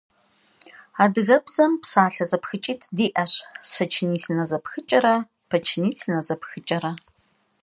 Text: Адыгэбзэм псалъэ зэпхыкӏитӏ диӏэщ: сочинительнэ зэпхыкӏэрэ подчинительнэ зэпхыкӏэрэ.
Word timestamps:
Адыгэбзэм 1.03 1.71
псалъэ 1.81 2.25
зэпхыкӏитӏ 2.29 2.87
диӏэщ: 2.95 3.33
сочинительнэ 3.71 4.43
зэпхыкӏэрэ 4.49 5.15
подчинительнэ 5.49 6.19
зэпхыкӏэрэ. 6.27 6.91